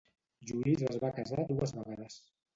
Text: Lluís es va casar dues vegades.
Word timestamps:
Lluís 0.51 0.81
es 0.93 0.97
va 1.03 1.13
casar 1.19 1.47
dues 1.53 1.77
vegades. 1.79 2.19